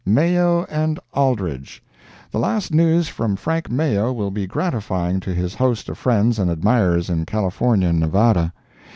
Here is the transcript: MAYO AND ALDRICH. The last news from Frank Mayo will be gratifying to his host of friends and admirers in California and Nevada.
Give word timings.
MAYO 0.03 0.65
AND 0.67 0.99
ALDRICH. 1.13 1.83
The 2.31 2.39
last 2.39 2.73
news 2.73 3.07
from 3.07 3.35
Frank 3.35 3.69
Mayo 3.69 4.11
will 4.11 4.31
be 4.31 4.47
gratifying 4.47 5.19
to 5.19 5.31
his 5.31 5.53
host 5.53 5.89
of 5.89 5.97
friends 5.99 6.39
and 6.39 6.49
admirers 6.49 7.07
in 7.07 7.23
California 7.23 7.89
and 7.89 7.99
Nevada. 7.99 8.51